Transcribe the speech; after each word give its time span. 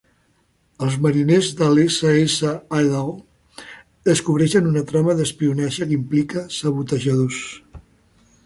Els 0.85 0.95
mariners 1.05 1.49
de 1.59 1.67
l'S. 1.73 1.97
S. 2.37 2.49
Idaho 2.85 3.13
descobreixen 4.09 4.71
una 4.73 4.85
trama 4.93 5.17
d'espionatge 5.21 5.91
que 5.93 5.97
implica 6.01 6.47
sabotejadors. 6.57 7.45